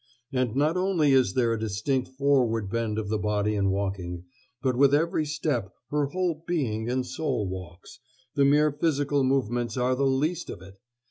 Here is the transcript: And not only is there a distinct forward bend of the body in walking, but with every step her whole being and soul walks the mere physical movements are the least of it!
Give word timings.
And 0.33 0.55
not 0.55 0.77
only 0.77 1.11
is 1.11 1.35
there 1.35 1.53
a 1.53 1.59
distinct 1.59 2.07
forward 2.07 2.71
bend 2.71 2.97
of 2.97 3.07
the 3.09 3.19
body 3.19 3.53
in 3.53 3.69
walking, 3.69 4.23
but 4.59 4.75
with 4.75 4.95
every 4.95 5.25
step 5.27 5.71
her 5.91 6.07
whole 6.07 6.43
being 6.47 6.89
and 6.89 7.05
soul 7.05 7.47
walks 7.47 7.99
the 8.33 8.43
mere 8.43 8.71
physical 8.71 9.23
movements 9.23 9.77
are 9.77 9.93
the 9.93 10.07
least 10.07 10.49
of 10.49 10.59
it! 10.63 10.79